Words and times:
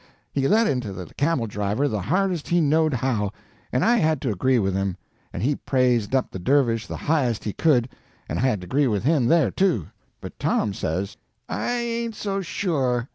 He 0.33 0.47
let 0.47 0.65
into 0.65 0.93
the 0.93 1.13
camel 1.13 1.45
driver 1.45 1.87
the 1.87 2.01
hardest 2.01 2.47
he 2.47 2.59
knowed 2.59 2.91
how, 2.91 3.31
and 3.71 3.85
I 3.85 3.97
had 3.97 4.19
to 4.21 4.31
agree 4.31 4.57
with 4.57 4.73
him; 4.73 4.97
and 5.31 5.43
he 5.43 5.55
praised 5.57 6.15
up 6.15 6.31
the 6.31 6.39
dervish 6.39 6.87
the 6.87 6.97
highest 6.97 7.43
he 7.43 7.53
could, 7.53 7.87
and 8.27 8.39
I 8.39 8.41
had 8.41 8.61
to 8.61 8.65
agree 8.65 8.87
with 8.87 9.03
him 9.03 9.27
there, 9.27 9.51
too. 9.51 9.89
But 10.19 10.39
Tom 10.39 10.73
says: 10.73 11.17
"I 11.47 11.73
ain't 11.73 12.15
so 12.15 12.41
sure. 12.41 13.09